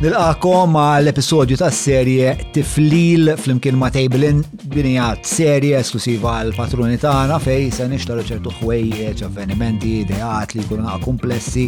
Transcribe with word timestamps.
Nilqakom 0.00 0.70
ma 0.72 0.96
episodju 1.04 1.56
tas 1.60 1.76
serje 1.84 2.32
Tiflil 2.56 3.34
flimkien 3.36 3.76
ma 3.76 3.90
Tejblin 3.92 4.38
binijat 4.70 5.18
serje 5.26 5.74
esklusiva 5.80 6.36
għal 6.42 6.54
patruni 6.54 6.98
tagħna 7.02 7.36
fej 7.42 7.68
se 7.74 7.86
nixtaru 7.90 8.22
ċertu 8.26 8.52
ħwejjeġ, 8.60 9.22
avvenimenti, 9.26 9.96
ideat 10.04 10.54
li 10.56 10.62
jkunu 10.62 10.84
naqa' 10.84 11.02
komplessi 11.04 11.66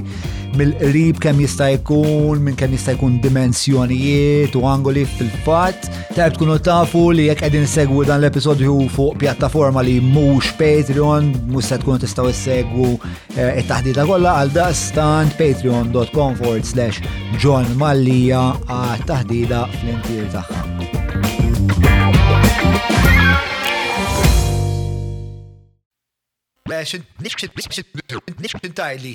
mill-qrib 0.59 1.19
kemm 1.23 1.43
jista' 1.43 1.71
jkun, 1.79 2.43
minn 2.45 2.59
kemm 2.61 2.75
jista' 2.77 2.95
jkun 2.97 3.17
dimensjonijiet 3.25 4.55
u 4.59 4.65
angoli 4.69 5.05
fil-fatt. 5.17 5.89
Tajb 6.13 6.37
tkunu 6.37 6.59
tafu 6.65 7.07
li 7.17 7.27
jekk 7.31 7.47
qegħdin 7.47 7.67
segwu 7.75 8.05
dan 8.09 8.21
l-episodju 8.23 8.77
fuq 8.93 9.19
pjattaforma 9.23 9.83
li 9.87 9.99
mhux 10.13 10.53
Patreon, 10.61 11.33
mhux 11.49 11.73
se 11.73 11.81
tkunu 11.83 12.03
tistgħu 12.05 12.31
issegwu 12.33 12.91
eh, 13.37 13.57
it-taħdita 13.65 14.07
kollha 14.09 14.37
għal 14.43 14.55
dastant 14.59 15.35
patreon.com 15.41 16.37
forward 16.39 16.69
slash 16.69 17.01
John 17.43 17.67
Mallija 17.81 18.45
għat 18.69 19.07
taħdida 19.11 19.65
fl-intir 19.81 20.29
tagħha. 20.37 21.01
Nix 27.23 28.57
intajli. 28.65 29.15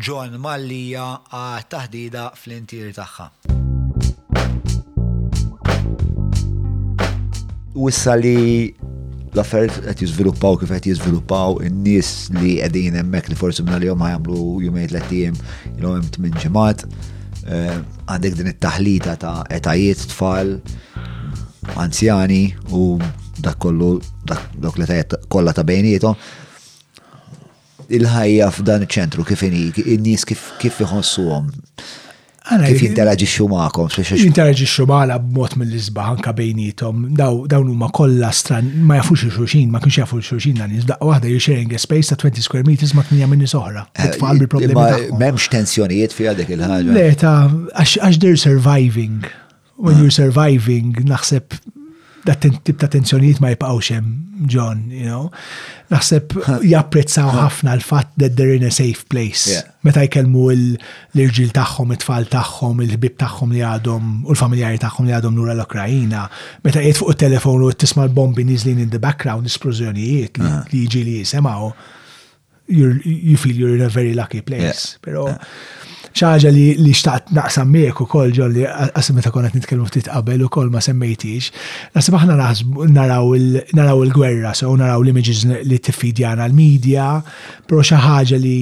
John. 0.00 0.30
taħdida 1.70 2.22
fl-intir 2.38 2.94
tagħha. 2.96 3.26
Wissa 7.76 8.16
li 8.16 8.72
l-affarijiet 9.32 9.84
qed 9.86 10.00
jiżviluppaw 10.02 10.56
kif 10.58 10.72
qed 10.74 10.86
jiżviluppaw 10.90 11.60
in-nies 11.66 12.10
li 12.40 12.56
qegħdin 12.58 12.96
hemmhekk 12.98 13.30
li 13.30 13.36
forsi 13.38 13.62
minn 13.62 13.76
għajamlu 13.76 14.04
ħajamlu 14.04 14.46
jumejn 14.66 14.90
tliet 14.90 15.12
ijiem 15.18 15.36
ilhom 15.76 16.02
t 16.06 16.14
tmien 16.16 16.36
ġimgħat. 16.44 16.84
Eh, 17.54 17.78
għandek 18.10 18.38
din 18.40 18.50
it-taħlita 18.50 19.14
ta' 19.22 19.46
etajiet 19.56 20.02
tfal, 20.10 20.50
anzjani 21.78 22.42
u 22.74 22.96
dak 23.40 23.56
kollu 23.62 23.92
dak 24.28 24.76
li 24.80 24.90
tajet 24.90 25.16
kollha 25.32 25.54
ta' 25.56 25.64
bejnietom. 25.68 26.18
Il-ħajja 28.00 28.50
f'dan 28.54 28.84
iċ-ċentru 28.86 29.24
kif 29.30 29.46
in-nies 29.86 30.26
kif 30.30 30.82
iħossuhom. 30.86 31.50
Kif 32.50 33.30
xumakom? 33.30 33.86
Jinteraġi 34.18 34.66
xumala 34.68 35.18
b 35.22 35.30
b'mod 35.30 35.54
mill-isbaħ 35.60 36.14
anka 36.16 36.32
bejnietom. 36.34 37.04
Dawn 37.16 37.68
huma 37.70 37.88
kollha 37.94 38.32
stran 38.34 38.72
ma 38.86 38.98
jafux 38.98 39.28
xulxin, 39.36 39.68
ma 39.70 39.78
kienx 39.82 40.00
jafux 40.02 40.26
xuxin 40.26 40.58
dan 40.58 40.74
jizdaq 40.74 40.98
waħda 41.06 41.30
sharing 41.38 41.70
space 41.78 42.10
ta' 42.10 42.18
20 42.18 42.42
square 42.46 42.66
meters 42.66 42.94
ma' 42.98 43.06
t-nija 43.06 43.28
minni 43.30 43.46
soħra. 43.46 43.86
Eh, 43.94 44.10
Tfal 44.16 44.42
bil-problemi. 44.42 45.10
M'hemmx 45.14 45.46
tensjonijiet 45.54 46.16
fiha 46.16 46.34
dik 46.38 46.50
il-ħaġa. 46.56 46.96
Le 46.96 47.06
ta' 47.20 47.50
għax 47.84 48.18
they're 48.18 48.36
surviving. 48.40 49.22
When 49.80 49.94
ah. 49.96 50.00
you're 50.02 50.12
surviving, 50.12 50.92
naħseb 51.08 51.54
tip 52.24 52.76
ta' 52.78 52.88
tensjonijiet 52.92 53.40
ma 53.40 53.50
jibqgħux 53.52 53.92
hemm 53.94 54.46
John, 54.50 54.86
you 54.92 55.04
know. 55.04 55.28
Naħseb 55.92 56.32
japprezzaw 56.64 57.30
ħafna 57.34 57.74
l-fatt 57.76 58.14
that 58.18 58.36
they're 58.36 58.56
in 58.56 58.64
a 58.64 58.70
safe 58.72 59.04
place. 59.12 59.60
Meta 59.84 60.00
jkellmu 60.06 60.46
l-irġil 60.54 61.52
tagħhom, 61.56 61.92
it-tfal 61.96 62.28
tagħhom, 62.32 62.80
il-ħbib 62.86 63.18
tagħhom 63.20 63.52
li 63.52 63.62
għadhom 63.68 64.08
u 64.24 64.32
l-familjari 64.34 64.80
tagħhom 64.80 65.08
li 65.10 65.16
għadhom 65.18 65.36
lura 65.36 65.52
l-Ukrajina, 65.56 66.24
meta 66.64 66.80
qiegħed 66.82 67.00
fuq 67.02 67.14
it-telefon 67.16 67.66
u 67.68 67.72
tisma' 67.74 68.06
l-bombi 68.08 68.46
niżlin 68.48 68.80
in 68.80 68.92
the 68.96 69.02
background, 69.02 69.48
isplużjonijiet 69.52 70.40
uh-huh. 70.40 70.62
li 70.72 70.86
jiġi 70.86 71.04
li 71.10 71.18
jisimgħu, 71.20 71.72
you 72.70 73.36
feel 73.40 73.56
you're 73.58 73.74
in 73.74 73.82
a 73.82 73.90
very 73.90 74.14
lucky 74.14 74.40
place. 74.46 74.94
Pero 75.02 75.26
xaġa 76.16 76.50
li 76.52 76.74
li 76.80 76.92
xtaqt 76.96 77.30
naqsam 77.36 77.70
miegħek 77.72 78.00
ukoll 78.04 78.32
ġolli 78.34 78.64
qasim 78.94 79.16
meta 79.18 79.30
kont 79.34 79.54
nitkellmu 79.54 79.86
ftit 79.90 80.08
qabel 80.10 80.42
u 80.44 80.48
ukoll 80.50 80.70
ma 80.72 80.82
semmejtix. 80.84 81.50
Nasib 81.94 82.16
aħna 82.18 82.34
naraw 82.40 84.00
il-gwerra, 84.06 84.54
so 84.54 84.72
naraw 84.76 85.04
l-images 85.04 85.44
li 85.68 85.78
tiffidjana 85.78 86.48
l-medja, 86.50 87.08
però 87.66 87.82
xi 87.86 88.00
ħaġa 88.06 88.40
li 88.42 88.56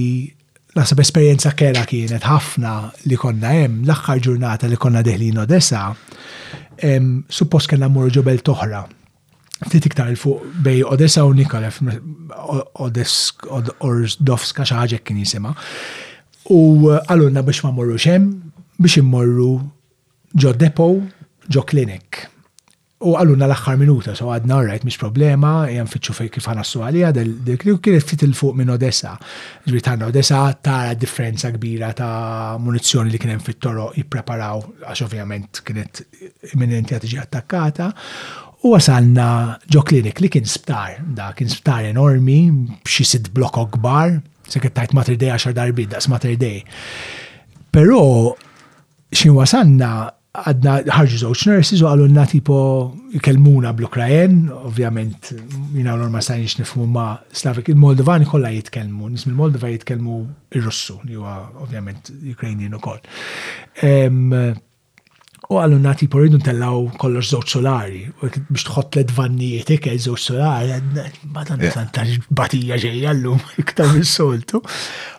nasib 0.79 1.01
esperjenza 1.03 1.55
kera 1.59 1.87
kienet 1.89 2.29
ħafna 2.29 2.75
li 3.09 3.17
konna 3.21 3.55
hemm 3.57 3.81
l-aħħar 3.87 4.21
ġurnata 4.29 4.69
li 4.71 4.79
konna 4.81 5.01
deħlin 5.07 5.41
Odessa, 5.45 5.87
suppost 6.79 7.71
kellna 7.73 7.89
mmorru 7.91 8.13
ġobel 8.21 8.43
toħra 8.47 8.85
ftit 9.59 9.89
iktar 9.89 10.13
fuq 10.15 10.45
bej 10.63 10.85
Odessa 10.87 11.25
u 11.27 11.33
Nikolev, 11.35 11.81
Odess 12.85 13.33
Orsdowska 13.49 14.69
xaħġek 14.69 15.03
kien 15.09 15.19
jisima. 15.25 15.51
U 16.51 16.89
eh, 16.93 17.01
għallunna 17.13 17.43
biex 17.45 17.65
ma 17.67 17.73
morru 17.77 17.99
xem, 18.01 18.29
biex 18.81 18.99
immorru 19.03 19.53
ġo 20.41 20.55
depo, 20.57 20.91
ġo 21.53 21.63
klinik. 21.69 22.25
U 23.05 23.13
għallunna 23.15 23.47
l-axħar 23.47 23.77
minuta, 23.79 24.15
so 24.19 24.33
għadna 24.35 24.57
rajt 24.73 24.85
mis 24.89 24.97
problema, 24.99 25.69
jgħan 25.71 25.91
fitxu 25.93 26.15
fej 26.17 26.31
kif 26.35 26.49
għanassu 26.51 26.81
għalija, 26.83 27.13
dil-klinik 27.15 27.83
kienet 27.85 28.09
fit 28.11 28.25
il-fuq 28.27 28.57
minn 28.59 28.73
Odessa. 28.75 29.13
Ġbir 29.69 29.85
tanna 29.87 30.09
Odessa 30.11 30.41
tara 30.65 30.97
differenza 30.99 31.53
kbira 31.55 31.93
ta' 31.95 32.57
munizzjoni 32.63 33.13
li 33.13 33.21
kienem 33.23 33.45
fit-toro 33.45 33.93
jippreparaw, 33.95 34.65
għax 34.87 35.05
ovvjament 35.07 35.63
kienet 35.69 36.03
imminenti 36.57 36.97
għatiġi 36.99 37.21
attakkata. 37.23 37.93
U 38.67 38.73
għasalna 38.75 39.29
ġo 39.71 39.85
klinik 39.87 40.19
li 40.19 40.33
kien 40.35 40.49
sptar, 40.51 40.99
da 41.15 41.31
kien 41.39 41.53
sptar 41.53 41.87
enormi, 41.93 42.41
bxisid 42.83 43.31
blokok 43.37 43.79
gbar, 43.79 44.17
tajt 44.57 44.93
Mater 44.95 45.17
Dei 45.19 45.33
għaxar 45.33 45.57
darbi, 45.57 45.89
daqs 45.91 46.09
Mater 46.09 46.37
Day. 46.41 46.63
Pero, 47.73 48.35
xin 49.13 49.35
wasanna, 49.37 50.11
għadna 50.39 50.75
ħarġu 50.93 51.19
zoċ 51.23 51.45
nurses 51.49 51.81
u 51.83 51.89
għalunna 51.89 52.25
tipo 52.31 52.59
kelmuna 53.25 53.73
bl-Ukrajen, 53.75 54.47
ovvjament, 54.53 55.33
jina 55.75 55.95
għallur 55.95 56.13
ma 56.15 56.23
stajnix 56.23 56.61
nifmu 56.61 56.87
ma 56.87 57.09
Slavik, 57.33 57.69
il-Moldovani 57.73 58.29
kolla 58.29 58.53
jitkelmu, 58.55 59.11
nismi 59.17 59.33
il-Moldova 59.35 59.73
jitkelmu 59.73 60.19
il-Russu, 60.59 61.01
li 61.09 61.19
huwa 61.19 61.37
ovvjament 61.65 62.13
Ukrajnin 62.33 62.77
u 62.79 62.83
koll. 62.83 63.03
U 65.49 65.57
għallu 65.57 65.79
nati 65.81 66.07
poridu 66.13 66.37
ntellaw 66.43 66.83
kollox 67.01 67.31
zoċ 67.33 67.49
solari, 67.55 68.01
biex 68.21 68.65
tħott 68.69 68.99
l-edvannijiet 68.99 69.71
ikka 69.79 69.95
zoċ 70.05 70.21
solari, 70.35 70.77
badan 71.33 71.63
tanta 71.73 72.05
batija 72.37 72.77
ġej 72.83 72.99
għallu, 73.09 73.33
iktar 73.65 73.89
minn 73.95 74.05
soltu. 74.05 74.61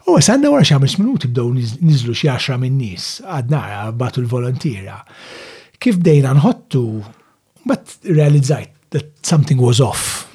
U 0.05 0.19
għasanna 0.19 0.51
għara 0.51 0.67
xamis 0.69 0.99
minuti 1.01 1.31
bdow 1.33 1.49
nizlu 1.57 2.13
xie 2.13 2.29
10 2.35 2.61
minn 2.61 2.77
nis, 2.77 3.07
għadna 3.25 3.89
batu 3.97 4.21
l-volontira. 4.21 4.99
Kif 5.81 5.97
dejna 6.05 6.37
nħottu, 6.37 6.85
bat 7.65 7.97
realizzajt 8.13 8.75
that 8.93 9.09
something 9.25 9.57
was 9.57 9.81
off 9.81 10.28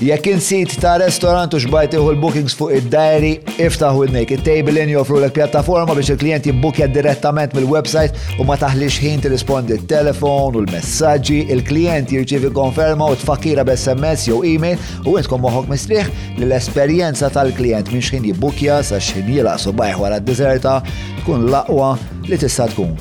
Jekk 0.00 0.26
insit 0.30 0.76
ta' 0.78 0.92
restorant 1.02 1.50
u 1.58 1.58
xbajt 1.58 1.96
iħu 1.96 2.12
l-bookings 2.12 2.54
fuq 2.54 2.70
id-diary, 2.76 3.32
iftaħu 3.64 4.04
id-nejk. 4.06 4.36
Il-table 4.36 4.84
in 4.86 4.92
joffru 4.94 5.18
l 5.18 5.26
pjattaforma 5.34 5.96
biex 5.98 6.12
il-klient 6.14 6.46
jibbukja 6.46 6.86
direttament 6.94 7.56
mill-website 7.56 8.14
u 8.38 8.46
ma 8.46 8.54
taħlix 8.60 9.00
ħin 9.02 9.24
tirrispondi 9.24 9.74
il-telefon 9.74 10.54
u 10.54 10.62
l-messagġi, 10.62 11.40
il-klient 11.56 12.12
jirċivi 12.14 12.52
konferma 12.54 13.10
u 13.10 13.18
b 13.18 13.56
b'SMS 13.72 14.28
jew 14.28 14.38
email 14.46 14.78
u 15.04 15.16
intkom 15.18 15.42
moħok 15.42 15.66
mistriħ 15.72 16.12
li 16.38 16.46
l-esperjenza 16.46 17.30
tal-klient 17.34 17.90
minn 17.92 18.02
xħin 18.10 18.28
jibbukja 18.30 18.78
sa 18.86 19.00
xħin 19.02 19.26
jilaqsu 19.34 19.72
bajħ 19.74 19.98
għara 20.04 20.20
d-deserta 20.22 20.78
tkun 21.24 21.50
laqwa 21.52 21.96
li 22.30 22.38
tista' 22.38 22.70
tkun. 22.70 22.94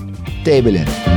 Table 0.45 0.81
in. 0.81 1.16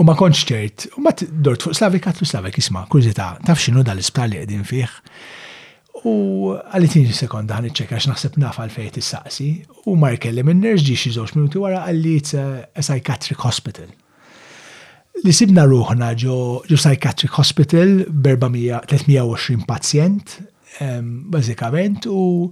U 0.00 0.06
ma 0.08 0.14
konċ 0.16 0.42
ċert, 0.48 0.84
u 0.96 1.02
ma 1.04 1.12
dort 1.44 1.66
fuq 1.66 1.74
Slavik, 1.76 2.06
għatlu 2.08 2.24
Slavik, 2.28 2.56
isma, 2.62 2.86
kurzita, 2.92 3.34
taf 3.44 3.60
xinu 3.60 3.82
dal-isptar 3.84 4.30
li 4.30 4.38
għedin 4.40 4.62
fih. 4.64 4.92
U 6.08 6.14
għalitin 6.56 7.10
sekonda 7.12 7.58
għan 7.58 7.68
għax 7.84 8.06
naħseb 8.08 8.38
naf 8.40 8.62
il-saqsi, 8.62 9.48
u 9.90 9.96
ma 10.00 10.12
jkellem 10.16 10.48
il 10.54 10.60
nerġ 10.62 10.86
ġi 10.86 10.96
xi 11.02 11.12
zoċ 11.18 11.34
minuti 11.36 11.60
wara 11.60 11.82
għalli 11.90 12.14
psychiatric 12.78 13.44
hospital. 13.44 13.90
Li 15.20 15.34
sibna 15.36 15.66
ruħna 15.68 16.14
ġo 16.16 16.38
psychiatric 16.70 17.36
hospital 17.36 17.92
320 18.08 19.66
pazjent, 19.68 20.38
bażikament, 20.80 22.08
u 22.08 22.48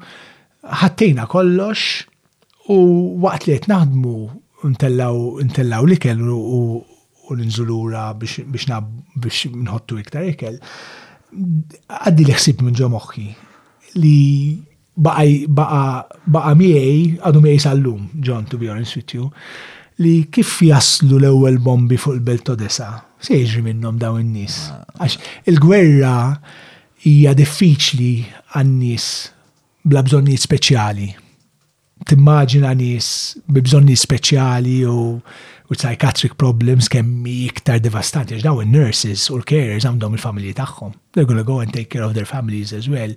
ħattejna 0.82 1.24
kollox 1.32 2.04
u 2.68 2.78
waqt 3.24 3.48
li 3.48 3.56
qed 3.62 3.72
naħdmu 3.72 4.14
ntellaw 4.74 5.84
li 5.88 5.96
kellu 6.02 6.40
u 7.30 7.36
l-inżulura 7.36 8.08
biex 8.18 9.48
nħottu 9.54 9.98
iktar 10.02 10.28
ikel. 10.32 10.56
Għaddi 11.32 12.24
li 12.24 12.36
ħsib 12.36 12.64
minn 12.64 12.76
ġo 12.78 12.88
moħħi 12.94 13.26
li 14.00 14.18
baqa 14.98 16.54
miej, 16.58 17.18
għadu 17.22 17.42
miej 17.44 17.60
sal-lum, 17.62 18.08
John, 18.24 18.46
to 18.50 18.58
be 18.60 18.68
honest 18.68 18.96
with 18.98 19.14
you, 19.14 19.28
li 20.02 20.24
kif 20.34 20.56
jaslu 20.66 21.20
l-ewel 21.20 21.58
bombi 21.62 21.98
fuq 22.00 22.16
il-belt 22.18 22.52
Odessa? 22.56 22.90
Se 23.18 23.34
jiġri 23.36 23.62
minnom 23.68 23.96
daw 23.98 24.18
in-nis. 24.20 24.68
Għax 24.98 25.18
il-gwerra 25.52 26.16
hija 27.06 27.34
diffiċli 27.38 28.12
għan 28.58 28.76
bla 29.88 30.02
bżonni 30.04 30.36
speċjali. 30.38 31.08
Timmaġina 32.08 32.70
nis 32.78 33.08
bi 33.50 33.60
bżonni 33.64 33.96
speċjali 33.98 34.76
u 34.86 34.98
u 35.70 35.76
psychiatric 35.76 36.34
problems 36.40 36.88
kemmi 36.88 37.34
iktar 37.50 37.76
devastanti 37.84 38.34
għax 38.36 38.44
daw 38.46 38.62
il-nurses 38.64 39.26
u 39.32 39.36
l-carers 39.38 39.84
għandhom 39.88 40.14
il-familji 40.16 40.54
tagħhom. 40.56 40.94
They're 41.12 41.28
gonna 41.28 41.44
go 41.44 41.58
and 41.62 41.72
take 41.74 41.90
care 41.92 42.06
of 42.06 42.14
their 42.16 42.28
families 42.28 42.72
as 42.76 42.88
well. 42.88 43.12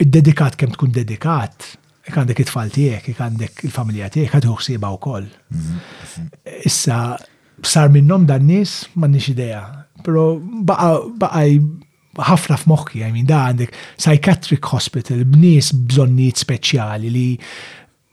Id-dedikat 0.00 0.56
kemm 0.60 0.72
tkun 0.78 0.94
dedikat, 0.96 1.74
jek 2.08 2.16
għandek 2.16 2.40
it-tfal 2.46 2.72
tiegħek, 2.72 3.10
jek 3.12 3.20
għandek 3.26 3.60
il-familja 3.68 4.08
tiegħek, 4.14 4.38
għadu 4.38 4.54
u 4.54 4.94
wkoll. 4.96 5.28
Mhm, 5.52 6.30
Issa 6.68 7.00
sar 7.60 7.92
minnhom 7.92 8.24
dan 8.28 8.48
nies 8.48 8.86
m'għandniex 8.96 9.32
idea, 9.34 9.60
però 10.00 10.24
baqaj 10.64 11.60
ħafna 12.30 12.56
f'moħħi, 12.64 13.04
I 13.04 13.12
mean, 13.12 13.28
da 13.28 13.44
għandek 13.50 13.76
psychiatric 14.00 14.72
hospital 14.72 15.20
b'nies 15.28 15.70
bżonnijiet 15.76 16.40
speċjali 16.46 17.12
li 17.14 17.26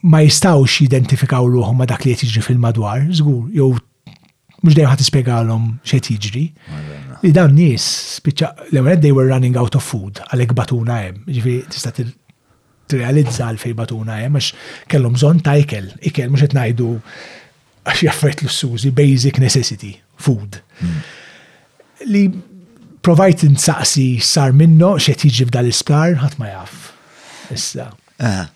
ma 0.07 0.21
jistawx 0.24 0.80
jidentifikaw 0.86 1.44
ruħom 1.48 1.81
ma 1.81 1.86
dak 1.89 2.06
li 2.07 2.13
qed 2.15 2.44
fil-madwar, 2.45 3.06
żgur, 3.19 3.48
jew 3.56 3.74
mhux 4.63 4.74
dejjem 4.75 4.89
ħat 4.92 5.04
ispjegalhom 5.04 5.65
xe 5.86 6.00
jiġri. 6.15 6.45
Li 7.25 7.31
dan 7.36 7.54
nies 7.57 7.86
spiċċa 8.19 8.51
li 8.71 8.80
għanet 8.81 9.01
they 9.04 9.13
were 9.15 9.27
running 9.30 9.57
out 9.59 9.75
of 9.77 9.83
food 9.86 10.21
għalhekk 10.30 10.56
batuna 10.57 11.00
hemm. 11.04 11.24
ġifi 11.27 11.57
tista' 11.74 11.92
t-realizza 11.98 13.50
fejn 13.62 13.77
batuna 13.81 14.19
hemm 14.21 14.38
għax 14.38 14.88
kellhom 14.92 15.15
bżonn 15.18 15.44
ta' 15.45 15.57
ikel, 15.62 15.92
ikel 16.07 16.31
mhux 16.31 16.48
qed 16.48 16.56
ngħidu 16.57 16.89
għax 17.88 18.06
jaffret 18.07 18.44
l-sużi 18.45 18.92
basic 18.95 19.42
necessity, 19.44 19.95
food. 20.15 20.62
Hmm. 20.81 21.06
Li 22.07 22.25
provajt 23.07 23.44
insaqsi 23.50 24.07
sar 24.24 24.54
minno 24.56 24.95
xe 25.01 25.18
jiġri 25.19 25.50
f'dal 25.51 25.71
isplar 25.74 26.15
ħadd 26.24 26.42
ma 26.42 26.54
jaf. 26.56 26.83
Issa. 27.56 27.88
Uh, 28.19 28.50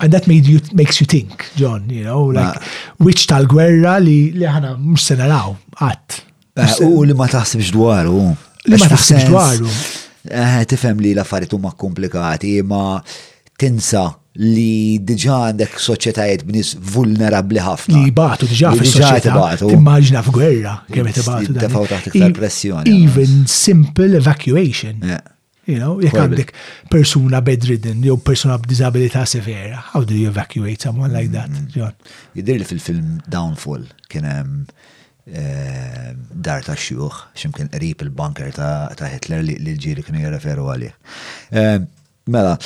and 0.00 0.10
that 0.12 0.26
made 0.26 0.44
you 0.44 0.58
makes 0.74 1.00
you 1.00 1.06
think, 1.06 1.48
John, 1.54 1.88
you 1.88 2.02
know, 2.02 2.24
like 2.24 2.56
uh, 2.58 2.64
which 2.98 3.28
tal-gwerra 3.30 4.00
li 4.02 4.32
li 4.34 4.42
ħana 4.48 4.72
mhux 4.74 5.04
se 5.06 5.16
naraw 5.20 5.54
qatt. 5.78 6.24
Ah, 6.58 6.72
u 6.82 7.04
li 7.06 7.14
ma 7.14 7.28
taħsibx 7.30 7.70
dwaru. 7.76 8.24
Li 8.66 8.80
ma 8.82 8.88
taħsibx 8.90 9.28
dwaru. 9.30 9.70
Eh, 10.26 10.56
tifhem 10.70 10.98
li 10.98 11.12
l-affarijiet 11.14 11.54
huma 11.54 11.70
komplikati, 11.78 12.56
ma 12.66 12.98
tinsa 13.58 14.02
li 14.42 14.98
diġa 15.06 15.38
għandek 15.52 15.78
soċetajiet 15.84 16.42
b'nis 16.50 16.74
vulnerabli 16.94 17.62
ħafna. 17.62 18.00
Li 18.02 18.16
batu 18.18 18.48
diġa 18.50 18.72
f'soċjetà. 18.80 19.68
Immaġna 19.76 20.24
f'gwerra 20.26 20.74
kemm 20.90 21.12
qed 21.14 21.54
Tefaw 21.62 21.86
taħt 21.94 22.10
iktar 22.10 22.34
pressjoni. 22.40 22.96
Even 23.04 23.44
simple 23.46 24.18
evacuation. 24.18 24.98
Yeah. 25.06 25.22
You 25.62 25.78
know, 25.78 26.00
jek 26.02 26.16
għandek 26.18 26.48
persuna 26.90 27.38
bedridden, 27.46 28.00
jew 28.02 28.16
persuna 28.18 28.56
b'disabilità 28.58 29.20
severa, 29.30 29.78
how 29.92 30.02
do 30.02 30.14
you 30.18 30.32
evacuate 30.32 30.82
someone 30.82 31.12
like 31.14 31.30
that, 31.36 31.52
mm-hmm. 31.54 31.68
John? 31.70 32.14
li 32.56 32.66
fil-film 32.66 33.20
Downfall 33.30 33.84
kien 34.10 34.26
hemm 34.26 34.56
eh, 35.30 36.08
dar 36.18 36.66
ta' 36.66 36.74
xjuħ, 36.74 37.20
ximkien 37.38 37.70
qrib 37.70 38.02
il-banker 38.08 38.50
ta' 38.58 39.06
Hitler 39.12 39.46
li 39.46 39.54
l-ġiri 39.62 40.02
kienu 40.02 40.24
jirreferu 40.24 40.66
għalih. 40.74 40.98
Eh, 41.62 41.78
mela, 42.26 42.56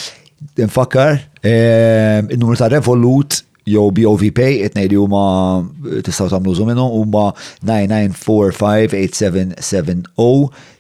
nfakkar, 0.57 1.21
eh, 1.45 2.25
il-numru 2.33 2.57
ta' 2.63 2.73
revolut 2.73 3.43
jew 3.67 3.91
BOV 3.91 4.31
Pay, 4.35 4.61
etnejdi 4.65 4.97
huma 5.01 5.23
eh, 5.91 6.01
tistaw 6.07 6.29
tamlu 6.31 6.51
użu 6.55 6.65
huma 6.71 7.33
99458770 7.67 10.07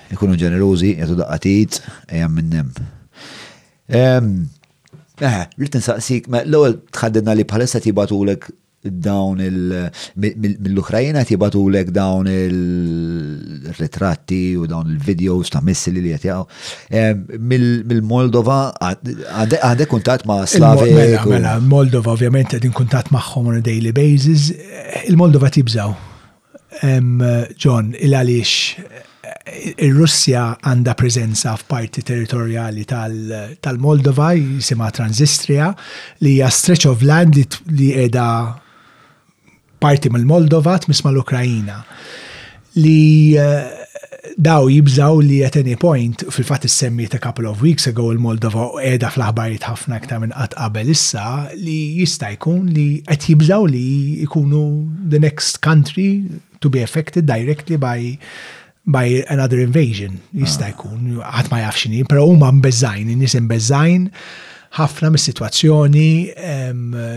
ikunu 0.10 0.34
ġenerużi, 0.42 0.96
jagħtu 0.98 1.16
daqqatit, 1.20 1.76
jgħam 2.10 2.32
minnem. 2.34 2.68
Eħ, 3.94 5.38
Rritin 5.60 5.82
saqsik, 5.86 6.26
l 6.40 6.54
għol 6.58 6.76
tħaddidna 6.90 7.34
li 7.38 7.46
bħalissa 7.46 7.78
tibatulek 7.86 8.42
dawn 8.90 9.40
il- 9.40 9.92
mill-Ukrajina 10.16 11.24
tibatu 11.24 11.70
lek 11.70 11.92
dawn 11.92 12.28
il-ritratti 12.28 14.56
u 14.60 14.66
dawn 14.68 14.90
il-videos 14.92 15.50
ta' 15.50 15.62
missi 15.62 15.92
li 15.92 16.02
li 16.02 16.10
jatjaw. 16.12 16.44
Mill-Moldova 17.40 18.74
għandek 18.82 19.88
kuntat 19.88 20.26
ma' 20.26 20.46
Slavi. 20.46 20.92
Mela, 20.94 21.26
mela, 21.26 21.60
Moldova 21.60 22.12
ovvjament 22.14 22.54
għadin 22.54 22.72
kuntat 22.76 23.12
ma' 23.12 23.22
on 23.36 23.56
a 23.56 23.60
daily 23.62 23.92
basis. 23.92 24.52
Il-Moldova 25.08 25.50
tibżaw. 25.50 25.94
John, 27.62 27.94
il-għalix 27.94 28.76
il-Russja 29.84 30.44
għanda 30.64 30.94
prezenza 31.00 31.48
f'parti 31.56 32.02
territorjali 32.04 32.84
tal-Moldova, 33.62 34.30
jisima 34.34 34.88
Transistria, 34.92 35.68
li 36.22 36.30
hija 36.36 36.50
stretch 36.50 36.86
of 36.88 37.02
land 37.04 37.34
li 37.36 37.46
qiegħda 37.92 38.28
parti 39.84 40.08
mill-Moldova 40.16 40.78
tmisma 40.86 41.12
l-Ukrajina 41.12 41.78
li 42.84 43.36
eh, 43.38 43.72
daw 44.40 44.70
jibżaw 44.72 45.20
li 45.22 45.42
at 45.46 45.58
any 45.60 45.76
point 45.80 46.24
fil-fat 46.32 46.64
is 46.66 46.78
a 46.86 47.20
couple 47.20 47.46
of 47.50 47.62
weeks 47.66 47.86
ago 47.92 48.06
il-Moldova 48.16 48.68
u 48.72 48.80
qiegħda 48.86 49.10
fl-aħbarijiet 49.12 49.68
ħafna 49.68 49.98
aktar 50.00 50.22
minn 50.24 50.32
qatt 50.38 50.56
qabel 50.56 50.94
issa 50.96 51.26
li 51.60 51.76
jista' 52.00 52.32
jkun 52.38 52.72
li 52.74 52.86
qed 53.10 53.28
jibżaw 53.34 53.68
li 53.74 53.84
jkunu 54.24 54.64
the 55.16 55.20
next 55.20 55.60
country 55.68 56.08
to 56.64 56.72
be 56.72 56.80
affected 56.88 57.28
directly 57.28 57.76
by 57.88 58.16
by 58.96 59.04
another 59.36 59.60
invasion 59.68 60.20
jista' 60.32 60.70
ah. 60.72 60.72
jkun 60.78 61.20
qatt 61.28 61.52
ma 61.52 61.60
jafxini, 61.66 62.06
però 62.08 62.24
huma 62.30 62.52
mbeżajn, 62.62 63.12
in-nies 63.14 63.36
mbeżajn 63.46 64.08
ħafna 64.74 65.12
mis-sitwazzjoni. 65.14 66.10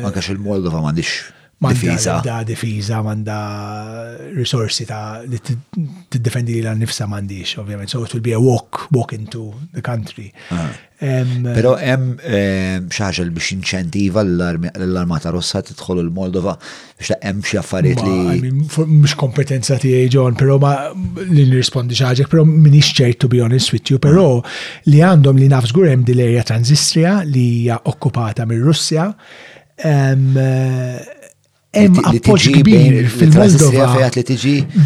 Anke 0.07 0.21
il-Moldova 0.31 0.83
m'għandix 0.85 1.15
difiża. 1.61 2.23
Da 2.25 2.43
difiża, 2.45 3.03
manda 3.03 3.39
risorsi 4.37 4.85
ta' 4.87 5.21
li 5.25 5.39
t-defendi 6.09 6.53
li 6.59 6.65
l-nifsa 6.67 7.07
mandiċ, 7.09 7.59
ovvijament. 7.63 7.89
So 7.91 8.03
it 8.05 8.13
will 8.13 8.21
be 8.23 8.33
a 8.35 8.41
walk, 8.41 8.89
walk 8.93 9.13
into 9.13 9.55
the 9.75 9.81
country. 9.83 10.33
Ah. 10.51 10.69
Pero 11.55 11.75
hemm 11.77 12.17
xaġel 12.93 13.29
biex 13.37 13.51
inċentiva 13.59 14.23
l-armata 14.25 15.29
rossa 15.35 15.61
tidħol 15.61 16.01
il-Moldova 16.07 16.55
biex 16.97 17.11
ta' 17.13 17.19
hemm 17.27 17.43
xi 17.45 17.59
affarijiet 17.61 18.05
li. 18.41 18.53
Mux 18.97 19.15
kompetenza 19.21 19.77
tiegħi 19.81 20.07
John, 20.15 20.37
però 20.41 20.59
ma 20.61 20.77
li 20.93 21.45
nirrispondi 21.51 21.97
xaġek, 21.99 22.29
però 22.33 22.45
minix 22.49 22.93
ċert 22.97 23.21
to 23.25 23.29
be 23.33 23.41
honest 23.45 23.73
with 23.75 23.91
you, 23.93 23.99
però 24.01 24.29
ah. 24.37 24.55
li 24.93 25.01
għandhom 25.05 25.41
li 25.41 25.49
naf 25.53 25.69
hemm 25.77 26.05
din 26.05 26.17
l-erja 26.21 26.45
Transistria 26.47 27.21
li 27.25 27.49
hija 27.65 27.81
okkupata 27.89 28.45
mir-Russja 28.49 29.11
hemm 31.81 32.09
appoġġ 32.11 32.47
kbir 32.59 32.97
fil-Moldova 33.13 34.11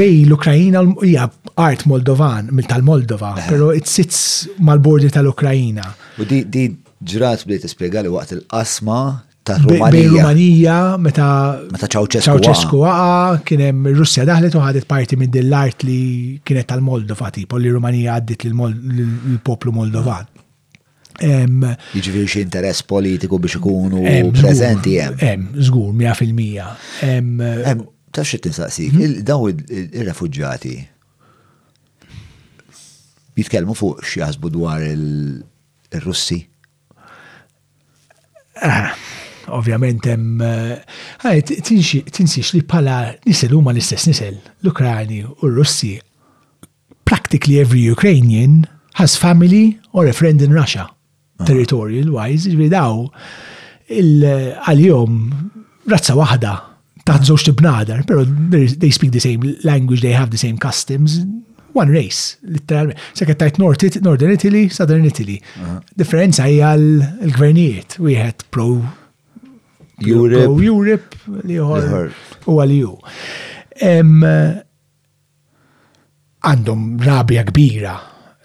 bej 0.00 0.16
l-Ukrajina 0.26 0.82
hija 1.04 1.28
art 1.66 1.86
Moldovan 1.90 2.48
mill 2.56 2.68
tal-Moldova, 2.70 3.34
però 3.48 3.70
it 3.76 3.88
sits 3.90 4.22
mal-bordi 4.66 5.10
tal-Ukrajina. 5.14 5.86
U 6.20 6.26
di 6.28 6.42
di 6.46 6.64
ġrat 7.12 7.46
bdejt 7.46 7.66
tispjegali 7.66 8.10
waqt 8.12 8.34
il-qasma 8.38 9.00
ta' 9.46 9.58
rumanija 9.62 9.92
Bej 9.94 10.08
Rumanija 10.16 10.78
meta 11.02 11.28
meta 11.72 11.88
Ceausescu 11.94 12.82
waqa 12.84 13.40
kien 13.48 13.64
hemm 13.68 13.88
ir 13.92 13.96
Russja 14.00 14.26
daħlet 14.28 14.58
u 14.58 14.64
ħadet 14.66 14.86
parti 14.90 15.18
minn 15.20 15.32
din 15.36 15.48
l-art 15.48 15.86
li 15.88 16.00
kienet 16.44 16.68
tal-Moldova 16.72 17.30
tipo 17.36 17.58
li 17.60 17.72
Rumanija 17.72 18.18
għaddit 18.20 18.46
lill 18.48 19.38
poplu 19.46 19.72
Moldovan. 19.76 20.28
Jiġifieri 21.20 22.26
xi 22.32 22.40
interess 22.44 22.80
politiku 22.88 23.38
biex 23.40 23.58
ikunu 23.58 24.02
preżenti 24.38 24.96
hemm. 25.00 25.18
Hemm, 25.20 25.46
żgur, 25.64 25.92
mija 25.98 26.14
fil-mija. 26.16 26.68
Hemm 27.02 27.40
ta' 28.12 28.24
xi 28.26 28.40
tinsaqsik, 28.44 28.92
mhm. 28.92 29.20
daw 29.28 29.46
ir-refuġġati 29.52 30.74
jitkellmu 33.40 33.76
fuq 33.78 34.02
x'jaħsbu 34.04 34.50
dwar 34.52 34.82
il-Russi. 34.84 36.40
Ah, 38.66 38.90
ovvjament 39.56 40.04
eh, 40.10 40.76
tinsix 41.64 42.50
li 42.52 42.60
pala 42.68 42.98
nisel 43.24 43.54
huma 43.56 43.72
l-istess 43.72 44.10
nisel 44.10 44.34
l-Ukraini 44.60 45.22
u 45.24 45.38
r-Russi 45.48 45.94
practically 47.08 47.56
every 47.62 47.86
Ukrainian 47.90 48.64
has 49.00 49.16
family 49.16 49.78
or 49.92 50.06
a 50.06 50.12
friend 50.12 50.42
in 50.42 50.52
Russia. 50.52 50.88
Ah. 51.40 51.46
territorial 51.48 52.12
wise, 52.14 52.46
ġviri 52.52 52.70
daw 52.72 53.04
għal-jom 54.66 55.16
razza 55.90 56.14
wahda 56.18 56.50
taħt 57.08 57.26
zoċ 57.30 57.46
tibnadar, 57.48 58.04
pero 58.06 58.24
they 58.52 58.92
speak 58.92 59.10
the 59.16 59.22
same 59.22 59.54
language, 59.66 60.02
they 60.04 60.12
have 60.14 60.30
the 60.34 60.38
same 60.40 60.58
customs, 60.58 61.16
one 61.72 61.90
race, 61.90 62.36
literalment. 62.44 62.98
Sekket 63.18 63.40
tajt 63.40 63.58
Northern 63.58 64.34
Italy, 64.34 64.68
Southern 64.70 65.06
Italy. 65.08 65.40
Ah. 65.64 65.80
Differenza 65.96 66.46
hija 66.46 66.74
l-gvernijiet, 66.76 67.96
wieħed 67.98 68.46
pro 68.50 68.68
Europe, 70.00 70.44
pro 70.44 70.60
Europe 70.64 71.40
li 71.48 71.58
ħor 71.60 72.48
u 72.48 72.60
għal-ju. 72.62 72.92
Għandhom 76.48 76.84
rabja 77.04 77.42
kbira 77.48 77.96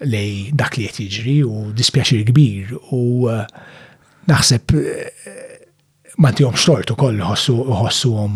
lej 0.03 0.51
dak 0.57 0.75
li 0.75 0.87
qed 0.91 0.99
jiġri 1.05 1.35
u 1.47 1.71
dispjaċir 1.75 2.25
kbir 2.31 2.73
u 2.91 3.01
uh, 3.29 3.43
naħseb 4.29 4.73
uh, 4.75 5.29
ma 6.19 6.31
tihomx 6.35 6.63
tort 6.67 6.91
ukoll 6.95 7.19
ħossuhom 7.19 8.35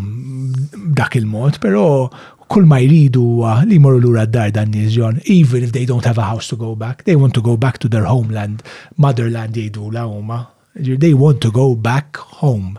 dak 0.96 1.16
il-mod, 1.20 1.60
però 1.64 2.08
kull 2.50 2.66
ma 2.68 2.80
jridu 2.82 3.24
li 3.70 3.78
jmorru 3.78 4.00
lura 4.04 4.24
d-dar 4.28 4.52
dan 4.52 4.72
nizjon, 4.74 5.20
even 5.32 5.64
if 5.64 5.72
they 5.72 5.86
don't 5.88 6.04
have 6.08 6.18
a 6.20 6.26
house 6.28 6.48
to 6.52 6.58
go 6.60 6.74
back, 6.76 7.04
they 7.08 7.16
want 7.16 7.34
to 7.38 7.42
go 7.46 7.56
back 7.56 7.78
to 7.80 7.88
their 7.90 8.08
homeland, 8.08 8.64
motherland 8.98 9.54
jgħidu 9.56 9.92
la 9.96 10.08
huma. 10.10 10.42
They 10.80 11.14
want 11.18 11.42
to 11.44 11.50
go 11.52 11.74
back 11.76 12.16
home. 12.40 12.78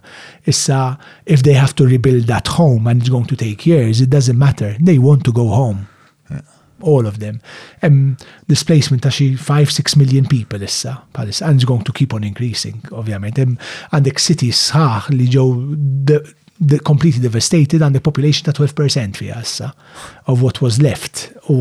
Issa, 0.49 0.97
if 1.27 1.43
they 1.45 1.53
have 1.53 1.75
to 1.77 1.87
rebuild 1.87 2.27
that 2.33 2.49
home 2.49 2.87
and 2.87 3.01
it's 3.03 3.11
going 3.13 3.27
to 3.27 3.37
take 3.37 3.67
years, 3.67 4.01
it 4.01 4.09
doesn't 4.11 4.39
matter. 4.39 4.77
They 4.81 4.97
want 4.99 5.25
to 5.27 5.33
go 5.33 5.49
home. 5.49 5.87
Yeah 6.31 6.41
all 6.83 7.07
of 7.07 7.19
them. 7.19 7.41
Hemm 7.83 8.17
displacement 8.49 9.03
ta' 9.03 9.11
xi 9.11 9.33
5-6 9.35 9.97
million 9.97 10.27
people 10.27 10.63
issa, 10.63 11.03
palissa, 11.15 11.47
and 11.47 11.57
it's 11.57 11.65
going 11.65 11.83
to 11.85 11.93
keep 11.93 12.13
on 12.15 12.25
increasing, 12.25 12.81
ovvjament. 12.93 13.39
Hemm 13.41 13.57
għandek 13.95 14.23
cities 14.29 14.59
sħaħ 14.71 15.11
li 15.17 15.29
ġew 15.31 15.51
the 16.61 16.79
completely 16.85 17.23
devastated 17.25 17.81
and 17.85 17.97
the 17.97 18.01
population 18.05 18.45
ta' 18.49 18.57
12% 18.57 19.17
fi 19.23 19.31
issa 19.41 19.73
of 20.27 20.43
what 20.45 20.61
was 20.61 20.81
left 20.81 21.29
u 21.49 21.61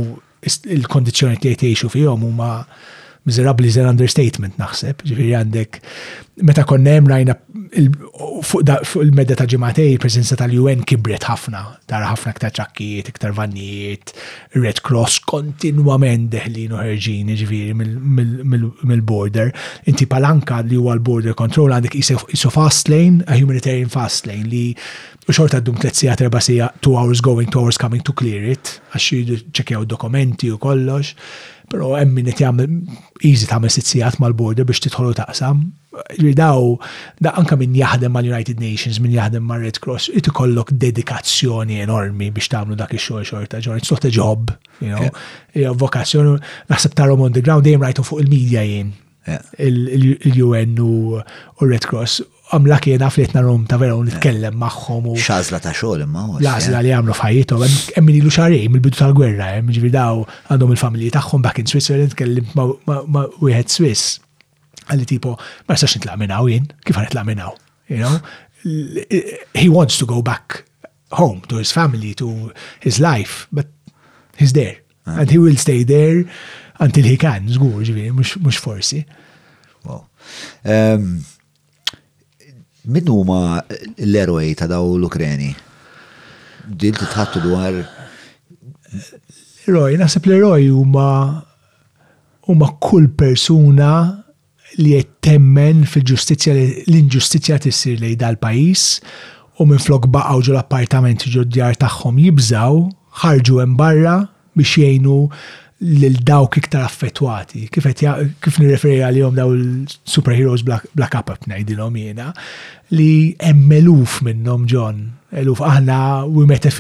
il-kondizjoni 0.80 1.40
li 1.40 1.50
jgħet 1.52 1.68
jiexu 1.70 1.92
fihom 1.94 2.28
huma 2.28 2.54
ma' 2.60 2.64
miserable 3.30 3.70
is 3.70 3.78
an 3.78 3.90
understatement 3.94 4.58
naħseb, 4.62 5.04
ġifiri 5.06 5.34
għandek, 5.38 5.78
meta 6.50 6.64
konnem 6.68 7.08
rajna 7.10 7.36
fuq 8.48 8.64
il-medda 9.06 9.36
ta' 9.38 9.46
ġematej 9.52 9.92
il 9.94 10.00
presenza 10.02 10.38
tal-UN 10.40 10.82
kibret 10.90 11.28
ħafna, 11.30 11.62
tara 11.92 12.10
ħafna 12.10 12.34
ktar 12.40 12.54
ċakkiet, 12.58 13.12
iktar 13.14 13.36
vanniet, 13.38 14.14
Red 14.58 14.82
Cross 14.88 15.22
kontinwament 15.30 16.32
deħlin 16.34 16.74
u 16.74 16.82
ġifiri 16.98 17.78
mill-border. 17.78 19.54
Inti 19.92 20.10
palanka 20.10 20.64
li 20.66 20.80
huwa 20.80 20.96
l-border 20.98 21.38
control 21.38 21.76
għandek 21.78 22.00
isu 22.02 22.54
fast 22.56 22.90
lane, 22.92 23.22
a 23.30 23.38
humanitarian 23.38 23.94
fast 23.94 24.30
lane 24.30 24.50
li 24.50 24.66
U 25.30 25.34
xorta 25.36 25.60
għaddum 25.60 25.78
tlet 25.78 25.94
sija, 25.98 26.16
treba 26.18 26.40
sija, 26.42 26.72
two 26.82 26.96
hours 26.98 27.20
going, 27.22 27.50
two 27.54 27.62
hours 27.62 27.78
coming 27.78 28.02
to 28.06 28.16
clear 28.18 28.42
it, 28.50 28.80
għax 28.96 29.54
ċekjaw 29.60 29.84
dokumenti 29.86 30.50
u 30.50 30.56
kollox, 30.62 31.12
pero 31.70 31.92
emmin 32.00 32.32
it 32.32 32.40
jgħamil, 32.42 32.80
easy 33.30 33.46
tagħmel 33.46 33.70
sit 33.70 33.86
sijat 33.86 34.18
mal-border 34.24 34.66
biex 34.66 34.82
titħolu 34.88 35.14
taqsam. 35.20 35.60
Ridaw, 36.18 36.72
da 37.22 37.36
anka 37.38 37.60
minn 37.62 37.76
jaħdem 37.78 38.16
mal-United 38.16 38.58
Nations, 38.64 38.98
minn 39.04 39.14
jaħdem 39.20 39.46
mal 39.46 39.62
Red 39.68 39.78
Cross, 39.84 40.10
it 40.18 40.32
ikollok 40.32 40.74
dedikazzjoni 40.82 41.78
enormi 41.86 42.32
biex 42.34 42.50
tagħmlu 42.56 42.80
dak 42.82 42.96
ix-xogħol 42.98 43.28
xorta 43.30 43.62
ġorni, 43.68 43.86
it's 43.86 43.94
not 43.94 44.10
a 44.10 44.14
job, 44.18 44.50
you 44.82 44.90
know, 44.96 45.14
hija 45.54 45.76
vokazzjoni, 45.86 46.34
naħseb 46.74 46.98
tarhom 46.98 47.22
on 47.30 47.38
the 47.38 47.46
ground, 47.46 47.70
dejjem 47.70 47.86
rajtu 47.86 48.10
fuq 48.10 48.26
il-medja 48.26 48.66
jien, 48.66 48.96
il-UN 49.62 50.80
u 50.82 51.22
Red 51.62 51.86
Cross 51.86 52.24
għamla 52.50 52.77
kiena 52.82 53.08
flitna 53.13 53.41
rum 53.46 53.65
ta' 53.70 53.77
vera 53.77 53.96
u 53.98 54.01
nitkellem 54.06 54.56
eh. 54.56 54.60
maħħom. 54.63 55.10
Xazla 55.22 55.60
ta' 55.62 55.74
xogħol 55.75 56.03
imma. 56.08 56.24
Lażla 56.41 56.79
eh. 56.79 56.86
li 56.88 56.94
għamlu 56.96 57.15
fajito, 57.18 57.60
hemm 57.62 58.08
min 58.10 58.18
ilu 58.22 58.32
xarej 58.34 58.63
mill-bidu 58.74 58.98
tal-gwerra, 58.98 59.51
hemm 59.58 59.70
eh, 59.70 59.75
ġifieri 59.77 59.94
daw 59.94 60.24
għandhom 60.48 60.74
il-familji 60.75 61.12
taħħom 61.18 61.46
back 61.46 61.62
in 61.62 61.70
Switzerland 61.70 62.10
nitkellem 62.10 62.50
ma' 62.58 63.27
u 63.27 63.53
jħed 63.53 63.74
Swiss. 63.74 64.18
Għalli 64.89 65.06
tipo, 65.13 65.36
ma 65.70 65.77
s-sax 65.77 66.01
minn 66.18 66.34
hawn 66.34 66.50
jien, 66.56 66.68
kif 66.88 66.98
għan 66.98 67.27
minn 67.29 67.44
hawn, 67.46 68.18
He 69.56 69.70
wants 69.72 69.98
to 70.00 70.06
go 70.06 70.22
back 70.22 70.63
home 71.13 71.41
to 71.50 71.58
his 71.58 71.72
family, 71.72 72.13
to 72.15 72.51
his 72.82 73.00
life, 73.00 73.48
but 73.51 73.68
he's 74.38 74.53
there. 74.53 74.77
And 75.06 75.29
he 75.32 75.38
will 75.39 75.56
stay 75.56 75.84
there 75.84 76.25
until 76.79 77.06
he 77.06 77.15
can, 77.18 77.48
zgur, 77.50 77.79
ġifieri, 77.86 78.12
mux 78.13 78.60
forsi. 78.62 79.03
Wow. 79.86 80.03
Ehm, 80.68 81.22
Min 82.88 83.06
huma 83.10 83.62
l-eroj 83.98 84.54
ta' 84.56 84.68
daw 84.72 84.96
l-Ukreni? 84.98 85.52
Dil 86.70 86.96
t-tħattu 86.96 87.42
dwar. 87.44 87.76
Eroj, 89.68 89.98
naħseb 90.00 90.30
l-eroj 90.30 90.70
huma 90.72 91.10
huma 92.50 92.70
kull 92.82 93.10
persuna 93.20 93.90
li 94.80 94.94
jettemmen 94.96 95.84
fil-ġustizja 95.90 96.54
l-inġustizja 96.88 97.60
tissir 97.66 98.00
li 98.02 98.14
dal-pajis 98.18 98.86
u 99.60 99.68
minn 99.70 99.82
flok 99.84 100.08
ġu 100.10 100.54
l 100.54 100.58
appartamenti 100.58 101.30
ġodjar 101.36 101.76
tagħhom 101.84 102.18
jibżaw, 102.24 102.86
ħarġu 103.22 103.60
hemm 103.62 103.76
barra 103.78 104.16
biex 104.56 104.80
jgħinu 104.80 105.18
l-dawk 105.80 106.58
iktar 106.60 106.84
affettwati, 106.84 107.68
kif 107.72 107.88
kif 107.96 108.56
nirreferi 108.60 109.00
għal-jom 109.00 109.36
daw 109.40 109.52
l-superheroes 109.56 110.66
black 110.68 111.16
up 111.16 111.32
up 111.32 111.48
najdilom 111.48 111.96
jena, 111.96 112.34
li 112.92 113.36
emmeluf 113.40 114.20
minnom 114.26 114.66
John, 114.68 115.06
eluf 115.32 115.62
aħna, 115.64 116.26
we 116.28 116.44
met 116.50 116.68
a, 116.68 116.74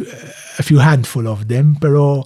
a 0.59 0.63
few 0.67 0.83
handful 0.83 1.31
of 1.31 1.47
them, 1.47 1.77
pero 1.79 2.25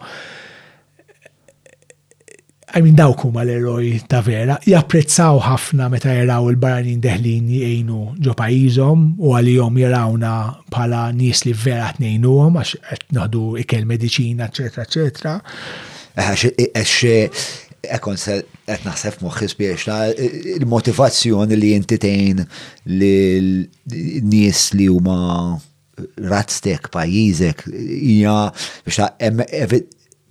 I 2.73 2.81
mean, 2.81 2.95
dawk 2.97 3.21
huma 3.21 3.43
l-eroj 3.45 3.99
ta' 4.09 4.23
vera, 4.25 4.55
japprezzaw 4.65 5.37
ħafna 5.45 5.91
meta 5.93 6.09
jaraw 6.17 6.47
il-barranin 6.49 7.03
deħlin 7.05 7.51
jgħinu 7.53 7.99
ġo 8.25 8.33
pajizom 8.39 9.03
u 9.21 9.35
għal-jom 9.37 9.77
jarawna 9.83 10.31
bħala 10.73 11.03
nies 11.13 11.45
li 11.45 11.53
vera 11.53 11.91
tnejnuhom 11.99 12.57
għax 12.63 12.75
qed 12.89 13.09
naħdu 13.19 13.43
ikel 13.61 13.85
mediċina, 13.93 14.49
eċetera, 14.49 14.87
eċetera 14.89 15.35
Ekon 17.83 18.17
se 18.17 18.37
qed 18.69 18.85
naħseb 18.85 19.19
moħħi 19.25 19.47
biex 19.59 19.95
il-motivazzjoni 20.57 21.57
li 21.57 21.71
jintitejn 21.73 22.43
li 22.95 24.19
nies 24.23 24.61
li 24.77 24.85
huma 24.93 25.17
razztek 26.29 26.87
pajjiżek 26.93 27.65
hija 27.73 28.35
biex 28.85 29.81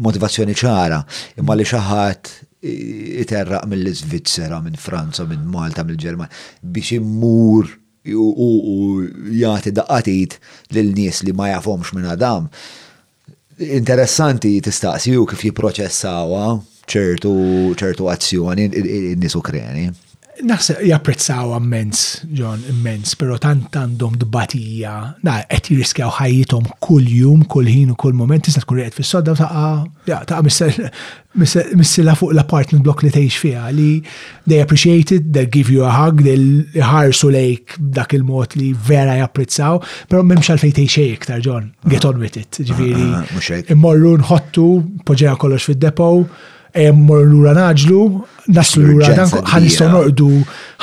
motivazzjoni 0.03 0.57
ċara 0.57 1.03
imma 1.41 1.57
li 1.59 1.67
xi 1.69 1.83
ħadd 1.87 2.33
iterraq 2.73 3.67
mill 3.69 3.91
svizzera 3.99 4.61
minn 4.63 4.79
Franza, 4.79 5.27
minn 5.27 5.43
Malta, 5.51 5.83
mill 5.85 5.99
Ġerman, 5.99 6.31
biex 6.63 6.95
immur 7.01 7.67
u 8.07 9.03
jagħti 9.35 9.75
daqqatit 9.77 10.39
lil 10.75 10.93
nies 10.97 11.23
li 11.27 11.35
ma 11.37 11.51
jafhomx 11.51 11.93
minn 11.99 12.09
Adam 12.15 12.49
interessanti 13.61 14.61
tistaqsi 14.65 15.13
kif 15.29 15.43
jiproċessawa 15.49 16.45
ċertu 16.91 17.33
ċertu 17.79 18.09
azzjoni 18.13 18.71
n-nies 18.73 19.37
Ukreni. 19.39 19.91
Naħseb 20.41 20.79
japprezzaw 20.89 21.51
immens, 21.59 22.23
John, 22.33 22.63
immens, 22.73 23.11
pero 23.21 23.35
tant 23.39 23.75
għandhom 23.77 24.15
dbatija, 24.23 24.93
na, 25.29 25.35
qed 25.51 25.69
jiriskjaw 25.75 26.09
ħajjithom 26.17 26.71
kull 26.83 27.05
jum, 27.13 27.43
kull 27.53 27.69
ħin 27.69 27.91
u 27.93 27.97
kull 28.01 28.17
moment, 28.17 28.47
tista' 28.47 28.63
tkun 28.65 28.81
qed 28.81 28.97
fis-sodda 28.97 29.35
u 29.35 29.39
taqa' 29.39 29.67
ja, 30.09 30.23
taqa' 30.25 30.41
missila 30.47 32.15
fuq 32.17 32.33
l-apartment 32.33 32.81
block 32.87 33.05
li 33.05 33.11
tgħix 33.13 33.43
fiha 33.43 33.67
li 33.77 33.91
they 34.49 34.63
appreciate 34.65 35.13
it, 35.19 35.29
they 35.37 35.45
give 35.53 35.69
you 35.73 35.85
a 35.85 35.93
hug, 35.93 36.25
they 36.25 36.41
ħarsu 36.81 37.29
lejk 37.37 37.77
dak 38.01 38.17
il-mod 38.17 38.57
li 38.59 38.73
vera 38.89 39.19
japprezzaw, 39.21 39.83
però 40.09 40.25
m'hemmx 40.25 40.49
għalfejn 40.57 40.75
tgħix 40.81 41.09
iktar, 41.21 41.45
John, 41.45 41.69
get 41.93 42.09
on 42.09 42.19
with 42.25 42.41
it. 42.41 42.57
Ġifieri, 42.73 43.11
ah, 43.21 43.29
ah, 43.29 43.53
ah, 43.59 43.75
immorru 43.77 44.17
nħottu, 44.25 44.69
poġġejha 45.05 45.37
kollox 45.45 45.69
fid-depo, 45.75 46.13
mor 46.93 47.23
l-ura 47.27 47.53
naġlu, 47.57 48.01
naslu 48.55 48.83
l-ura 48.87 49.11
dan, 49.17 49.33
għan 49.43 49.65
nistaw 49.67 49.91
norqdu 49.93 50.29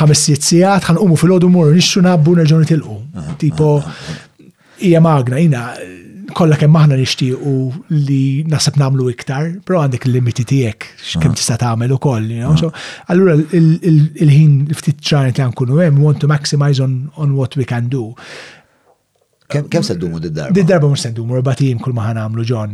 ħames 0.01 0.25
jizzijat, 0.33 0.85
għan 0.89 0.99
umu 1.01 1.17
fil-ħodu 1.19 1.49
mor, 1.51 1.71
nixxu 1.73 2.03
nabbu 2.05 2.35
nerġu 2.39 2.59
nitilqu. 2.61 2.97
Ah, 3.15 3.23
ah, 3.23 3.31
tipo, 3.41 3.71
ah, 3.81 4.03
hija 4.79 5.01
magna, 5.01 5.41
jina, 5.41 5.63
kolla 6.37 6.59
kemm 6.61 6.75
maħna 6.77 6.99
nixtiequ 6.99 7.89
li 8.05 8.21
nasab 8.53 8.77
namlu 8.77 9.09
iktar, 9.15 9.49
pero 9.65 9.81
għandek 9.81 10.05
il-limiti 10.11 10.45
tiegħek 10.51 10.89
kemm 11.23 11.33
tista' 11.39 11.57
tagħmel 11.63 11.95
ukoll. 11.97 12.29
Allura 13.09 13.39
il-ħin 13.57 14.53
ftit 14.77 15.01
ċarnet 15.01 15.41
li 15.41 15.49
nkunu 15.49 15.81
hemm 15.81 16.05
want 16.05 16.21
to 16.21 16.29
maximize 16.29 16.85
on, 16.85 16.99
on 17.17 17.33
what 17.39 17.57
we 17.57 17.65
can 17.69 17.89
do. 17.89 18.11
Kem 19.49 19.81
seddumu 19.81 20.19
d-darba? 20.21 20.53
D-darba 20.53 20.87
mux 20.91 21.01
seddumu, 21.01 21.39
rebatim 21.39 21.79
kull 21.81 21.95
maħan 21.97 22.19
għamlu 22.21 22.43
ġon. 22.45 22.73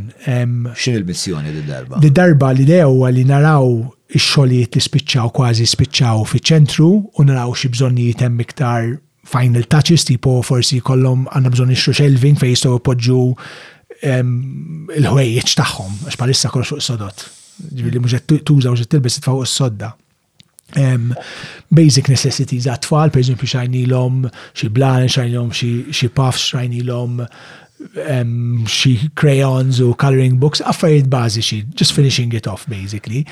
Xin 0.75 0.97
il-missjoni 0.99 1.53
d-darba? 1.61 2.01
D-darba 2.03 2.49
l-idea 2.51 2.89
huwa 2.91 3.11
li 3.15 3.23
naraw 3.29 3.69
ix-xogħlijiet 4.19 4.75
li 4.75 4.83
spiċċaw 4.83 5.31
kważi 5.37 5.69
spiċċaw 5.71 6.25
fi 6.33 6.41
ċentru 6.51 6.89
u 6.91 7.25
naraw 7.29 7.55
xi 7.55 7.71
bżonnijiet 7.71 8.25
hemm 8.25 8.43
iktar 8.43 8.89
final 9.25 9.63
touches 9.71 10.03
tipo 10.09 10.41
forsi 10.45 10.81
kollom 10.85 11.23
għandna 11.31 11.53
bżonn 11.55 11.73
ixtru 11.77 11.95
shelving 12.01 12.37
fejn 12.43 12.55
jistgħu 12.57 12.83
podġu 12.91 13.21
il-ħwejjeġ 14.99 15.59
tagħhom 15.63 15.95
għax 16.11 16.19
bħalissa 16.19 16.51
kollox 16.53 16.73
fuq 16.75 16.83
sodot. 16.91 17.23
Ġifieri 17.71 18.03
mhux 18.03 18.19
qed 18.19 18.41
tuża 18.51 18.75
u 18.75 18.83
t-fawq 18.83 19.47
s 19.47 19.55
sodda 19.63 19.95
um, 20.73 21.11
basic 21.73 22.09
necessities 22.09 22.65
għat-tfal, 22.67 23.11
per 23.13 23.21
eżempju 23.23 23.47
xajnilom 23.55 24.25
xie 24.57 24.71
blan, 24.73 25.05
xajnilom 25.13 25.51
xie 25.55 26.09
puffs, 26.15 26.49
xajnilom 26.55 27.19
um, 27.25 28.63
xie 28.71 29.09
crayons 29.19 29.79
u 29.85 29.91
coloring 30.01 30.39
books, 30.41 30.63
affarijiet 30.65 31.09
bażiċi, 31.13 31.61
just 31.75 31.93
finishing 31.97 32.33
it 32.33 32.47
off 32.49 32.65
basically. 32.71 33.23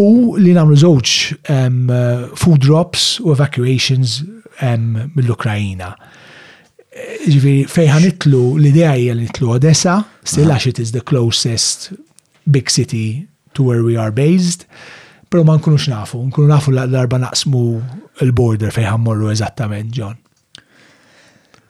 U 0.00 0.34
li 0.40 0.54
namlu 0.56 0.78
żewġ 0.80 1.14
um, 1.58 1.94
food 2.38 2.64
drops 2.66 3.14
u 3.22 3.30
evacuations 3.34 4.22
um, 4.60 4.96
mill-Ukrajina. 5.16 5.94
Ġifiri, 7.24 7.64
fejħan 7.66 8.04
nitlu, 8.06 8.42
l-idea 8.60 8.92
hija 8.94 9.16
li 9.18 9.24
nitlu 9.26 9.48
Odessa, 9.56 9.98
still 10.22 10.52
as 10.54 10.66
it 10.70 10.78
is 10.78 10.92
the 10.94 11.00
closest 11.02 11.88
big 12.46 12.70
city 12.70 13.26
to 13.54 13.64
where 13.66 13.82
we 13.82 13.96
are 13.96 14.12
based. 14.14 14.62
Pero 15.34 15.42
ma 15.42 15.56
nkunux 15.58 15.88
nafu, 15.90 16.18
nkunu 16.30 16.46
nafu 16.46 16.70
l-arba 16.70 17.18
naqsmu 17.18 17.62
l-border 18.28 18.70
fej 18.70 18.84
ħammorru 18.86 19.32
eżattament, 19.32 19.90
John. 19.90 20.14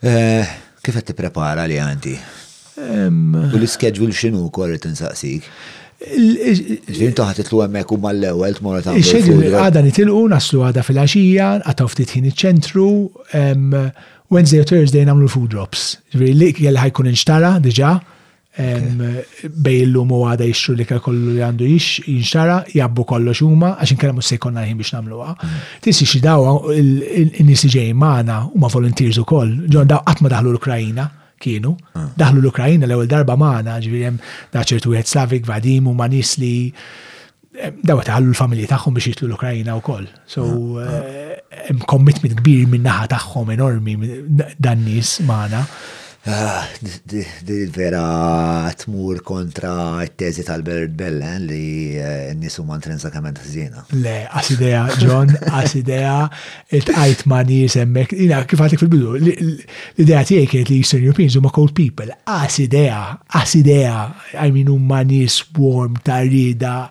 Eh, 0.05 0.51
kif 0.85 0.93
qed 0.99 1.07
tipprepara 1.09 1.63
li 1.65 1.79
għanti? 1.81 2.13
U 2.77 3.55
l-schedule 3.57 4.13
x'inhu 4.13 4.51
korri 4.53 4.77
tinsaqsik? 4.83 5.49
Ġin 6.93 7.17
taħt 7.17 7.41
itlu 7.47 7.63
għemmek 7.65 7.89
u 7.89 7.97
mal-ewel 8.05 8.53
t-mora 8.59 8.83
ta' 8.85 8.93
Xedin 9.01 9.41
għada 9.57 9.81
nitilqu, 9.81 10.21
naslu 10.29 10.61
għada 10.69 10.85
fil-axija, 10.85 11.49
għata 11.65 11.89
ftit 11.89 12.13
ħin 12.19 12.29
iċ-ċentru, 12.29 12.85
Wednesday 14.29 14.61
u 14.61 14.69
Thursday 14.69 15.09
namlu 15.09 15.25
food 15.25 15.49
drops. 15.57 15.95
Ġviri 16.13 16.37
li 16.37 16.53
għalli 16.69 16.85
ħajkun 16.85 17.09
inċtara, 17.15 17.55
diġa, 17.65 17.97
bej 19.65 19.79
l-lum 19.85 20.11
u 20.15 20.21
għada 20.29 20.45
jixxu 20.47 20.73
li 20.79 20.85
kollu 20.87 21.33
li 21.35 21.41
għandu 21.43 21.67
jix, 21.67 21.99
jinxara, 22.07 22.59
jabbu 22.75 23.03
kollu 23.07 23.33
xuma, 23.35 23.73
għaxin 23.81 23.99
kena 23.99 24.15
mus 24.15 24.29
sekonna 24.31 24.63
jħin 24.63 24.77
biex 24.79 24.93
namluwa. 24.95 25.33
Mm. 25.33 25.65
Tissi 25.83 26.07
xidaw 26.07 26.45
il 26.73 26.93
n-nisi 27.43 27.71
ġej 27.75 27.91
maħna 27.99 28.37
u 28.53 28.61
ma 28.63 28.69
volunteers 28.71 29.19
u 29.19 29.25
koll, 29.27 29.55
ġon 29.71 29.89
daw 29.91 30.03
għatma 30.07 30.31
daħlu 30.35 30.53
l-Ukrajina 30.53 31.09
kienu, 31.43 31.73
ah. 31.99 32.05
daħlu 32.15 32.45
l-Ukrajina 32.45 32.87
l-ewel 32.87 33.11
darba 33.11 33.35
maħna, 33.39 33.75
ġvirjem 33.83 34.21
daċertu 34.55 34.95
għed 34.97 35.11
Slavik, 35.11 35.45
Vadim 35.51 35.91
u 35.91 35.97
ma 35.97 36.07
li 36.07 36.55
daw 37.55 38.01
taħallu 38.03 38.31
l-familji 38.33 38.67
tagħhom 38.71 38.95
biex 38.97 39.11
jitlu 39.13 39.27
l-Ukrajina 39.33 39.75
wkoll. 39.81 40.07
So 40.31 40.47
ah. 40.79 40.95
eh, 41.03 41.35
hemm 41.69 41.83
commitment 41.87 42.39
kbir 42.39 42.67
min 42.71 42.83
naħa 42.87 43.11
tagħhom 43.17 43.51
enormi 43.55 43.99
dan 44.59 44.83
nies 44.87 45.19
magħna. 45.27 45.63
Ah, 46.27 46.65
di 47.05 47.69
vera 47.69 48.65
tmur 48.73 49.21
kontra 49.21 50.01
t-tezi 50.09 50.41
tal-Bert 50.41 50.89
Bellen 50.97 51.43
li 51.45 51.93
eh, 52.01 52.33
n-nisu 52.33 52.65
man 52.65 52.81
transakament 52.81 53.37
zina. 53.45 53.83
Le, 53.93 54.23
idea, 54.49 54.87
John, 54.97 55.29
għasidea, 55.29 56.15
it-għajt 56.79 57.21
mani 57.29 57.59
semmek, 57.69 58.17
jina 58.17 58.41
kif 58.49 58.57
għatik 58.65 58.81
fil-bidu, 58.81 59.13
l-idea 59.21 60.23
ti 60.25 60.39
għek 60.41 60.55
li 60.71 60.79
Eastern 60.79 61.05
Europeans 61.05 61.37
huma 61.37 61.53
cold 61.53 61.75
people, 61.77 62.09
għasidea, 62.25 63.03
idea, 63.61 63.93
I 64.33 64.49
mean, 64.49 64.73
huma 64.73 65.03
nis 65.05 65.43
warm, 65.61 66.01
tarida, 66.09 66.87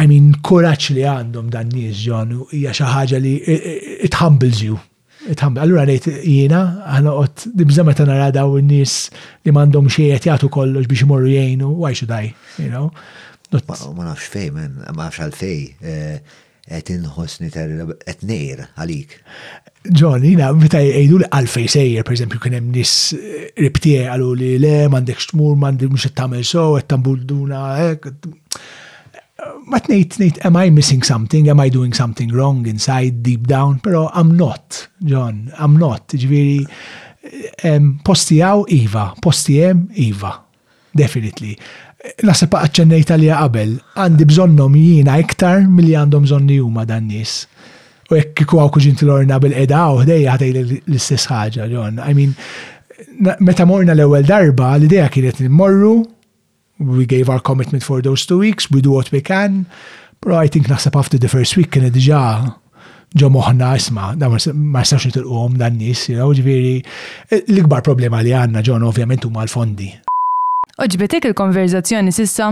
I 0.00 0.08
mean, 0.08 0.38
koraċ 0.40 0.94
li 0.96 1.04
għandhom 1.04 1.52
dan 1.52 1.68
nis, 1.76 2.00
John, 2.08 2.32
hija 2.48 2.72
xi 2.72 2.92
ħaġa 2.96 3.20
li 3.28 3.36
eh, 3.44 3.60
eh, 3.76 3.96
it 4.08 4.22
humbles 4.24 4.64
you. 4.64 4.80
Itħambi, 5.32 5.60
allura 5.62 5.84
rejt 5.88 6.08
jina, 6.22 6.60
għana 6.96 7.12
għot, 7.20 7.46
dibżama 7.58 7.92
meta 7.92 8.06
nara 8.06 8.28
daw 8.34 8.56
n-nis 8.60 8.96
li 9.46 9.54
mandom 9.54 9.88
xiejet 9.90 10.26
jgħatu 10.28 10.50
kollox 10.54 10.90
biex 10.90 11.06
morru 11.10 11.30
jgħinu, 11.32 11.70
why 11.82 11.94
should 11.96 12.12
I, 12.14 12.32
you 12.60 12.70
know? 12.70 12.90
Ma 13.52 14.08
nafx 14.10 14.30
fej, 14.32 14.50
men, 14.54 14.78
ma 14.94 15.06
nafx 15.08 15.22
għal-fej, 15.22 15.60
għet 15.86 16.92
eh, 16.92 16.94
inħosni 16.96 17.50
ter, 17.54 17.74
għet 17.98 18.24
nejr 18.26 18.64
għalik. 18.74 19.18
John, 19.94 20.24
jina, 20.26 20.50
meta 20.58 20.80
jgħidu 20.82 21.20
li 21.24 21.28
għal 21.30 21.50
fej 21.56 21.68
sejjer, 21.76 22.06
per 22.06 22.16
eżempju, 22.18 22.42
kienem 22.46 22.72
nis 22.74 22.96
riptie 23.58 24.02
għalu 24.10 24.32
li 24.40 24.54
le, 24.62 24.74
mandek 24.92 25.20
xtmur, 25.22 25.54
mandek 25.62 25.92
mux 25.94 26.06
għet 26.08 26.18
tamel 26.22 26.42
so, 26.46 26.72
għet 26.78 26.90
tambulduna, 26.94 27.62
ma 29.68 29.80
tnejt 29.84 30.14
tnejt, 30.16 30.38
am 30.48 30.56
I 30.56 30.70
missing 30.72 31.04
something, 31.04 31.48
am 31.48 31.60
I 31.60 31.68
doing 31.68 31.92
something 31.94 32.32
wrong 32.32 32.64
inside, 32.68 33.22
deep 33.22 33.46
down, 33.46 33.78
pero 33.80 34.08
I'm 34.16 34.34
not, 34.36 34.88
John, 35.04 35.52
I'm 35.60 35.76
not, 35.76 36.08
ġviri, 36.16 36.62
um, 37.68 37.98
posti 38.06 38.38
għaw, 38.40 38.62
Iva, 38.72 39.10
posti 39.20 39.58
jem, 39.60 39.84
Iva, 40.00 40.32
definitely. 40.96 41.54
Nasib 42.24 42.54
għacċennejta 42.56 43.02
Italia 43.12 43.40
qabel, 43.42 43.76
għandi 43.98 44.28
bżonnom 44.30 44.76
jina 44.78 45.18
iktar 45.20 45.66
mill-li 45.66 45.96
għandhom 45.98 46.24
bżonni 46.28 46.56
juma 46.60 46.84
dan 46.86 47.08
nis. 47.10 47.44
U 48.08 48.14
jekk 48.14 48.36
kiku 48.44 48.60
għaw 48.62 48.70
kuġinti 48.76 49.04
l-orna 49.08 49.40
bil-edha 49.42 49.82
u 49.96 50.04
ħdejja 50.04 50.36
ħdej 50.36 50.52
l-istess 50.84 51.26
ħagġa, 51.32 51.66
John. 51.72 51.98
I 51.98 52.14
mean, 52.16 52.36
meta 53.42 53.66
morna 53.66 53.96
l-ewel 53.98 54.24
darba, 54.28 54.76
l-ideja 54.78 55.10
kienet 55.12 55.42
morru 55.50 55.96
we 56.78 57.06
gave 57.06 57.28
our 57.28 57.40
commitment 57.40 57.82
for 57.82 58.02
those 58.02 58.26
two 58.26 58.38
weeks, 58.38 58.70
we 58.70 58.80
do 58.80 58.92
what 58.92 59.08
we 59.12 59.20
can. 59.24 59.64
Pero 60.20 60.36
I 60.40 60.48
think 60.48 60.68
naħseb 60.68 60.96
after 60.96 61.20
the 61.20 61.28
first 61.30 61.56
week 61.56 61.70
kienet 61.74 61.92
diġa 61.94 62.22
ġo 63.16 63.28
moħna 63.32 63.74
isma, 63.78 64.12
da 64.18 64.28
ma 64.30 64.40
nistax 64.40 65.06
nitilquhom 65.10 65.58
dan 65.60 65.76
nies, 65.80 66.08
you 66.10 66.16
know, 66.18 66.32
ġviri, 66.34 66.74
eh, 67.30 67.44
l-ikbar 67.46 67.84
problema 67.86 68.20
li 68.24 68.34
għandna 68.34 68.64
ġon 68.66 68.86
ovvjament 68.88 69.24
huma 69.28 69.44
l-fondi. 69.46 69.92
Oġbetek 70.82 71.24
il-konverzazzjoni 71.30 72.12
sissa, 72.12 72.50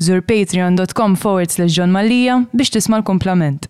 zur 0.00 0.22
patreon.com 0.24 1.16
forward 1.16 1.52
slash 1.52 1.74
John 1.76 1.92
Malija 1.92 2.44
biex 2.56 2.72
tisma' 2.78 3.02
l-komplament. 3.02 3.64